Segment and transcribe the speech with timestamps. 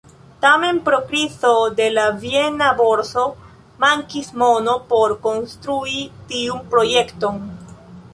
[0.43, 1.49] Tamen pro krizo
[1.79, 3.25] de la viena borso,
[3.83, 6.01] mankis mono por konstrui
[6.33, 7.39] tiun projekton.